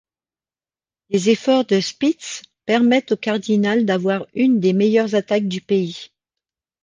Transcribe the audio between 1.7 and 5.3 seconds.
Spitz permettent aux Cardinals d'avoir une des meilleures